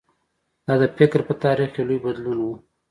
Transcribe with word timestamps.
دا 0.65 0.73
د 0.81 0.83
فکر 0.97 1.19
په 1.27 1.33
تاریخ 1.43 1.69
کې 1.75 1.81
لوی 1.87 1.99
بدلون 2.05 2.39
و. 2.41 2.47